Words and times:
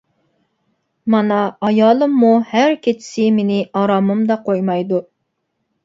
مانا 1.15 1.37
ئايالىممۇ 1.67 2.33
ھەر 2.55 2.75
كېچىسى 2.87 3.29
مېنى 3.39 3.63
ئارامىمدا 3.83 4.43
قويمايدۇ. 4.51 5.07